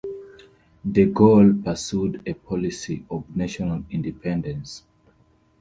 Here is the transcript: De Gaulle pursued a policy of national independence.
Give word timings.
De 0.83 1.05
Gaulle 1.13 1.61
pursued 1.63 2.23
a 2.27 2.33
policy 2.33 3.05
of 3.11 3.25
national 3.35 3.83
independence. 3.91 4.81